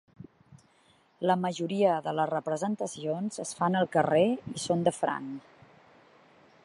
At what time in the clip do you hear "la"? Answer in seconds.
1.31-1.35